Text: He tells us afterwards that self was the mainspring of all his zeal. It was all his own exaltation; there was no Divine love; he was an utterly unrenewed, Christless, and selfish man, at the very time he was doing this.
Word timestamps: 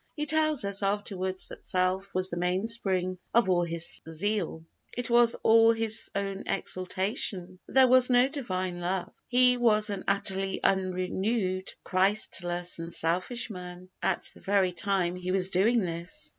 He 0.15 0.25
tells 0.25 0.65
us 0.65 0.81
afterwards 0.81 1.49
that 1.49 1.63
self 1.63 2.11
was 2.11 2.31
the 2.31 2.35
mainspring 2.35 3.19
of 3.35 3.51
all 3.51 3.61
his 3.63 4.01
zeal. 4.09 4.65
It 4.97 5.11
was 5.11 5.35
all 5.43 5.73
his 5.73 6.09
own 6.15 6.41
exaltation; 6.47 7.59
there 7.67 7.87
was 7.87 8.09
no 8.09 8.27
Divine 8.27 8.79
love; 8.79 9.11
he 9.27 9.57
was 9.57 9.91
an 9.91 10.03
utterly 10.07 10.59
unrenewed, 10.63 11.75
Christless, 11.83 12.79
and 12.79 12.91
selfish 12.91 13.51
man, 13.51 13.89
at 14.01 14.31
the 14.33 14.41
very 14.41 14.71
time 14.71 15.15
he 15.17 15.31
was 15.31 15.49
doing 15.49 15.85
this. 15.85 16.29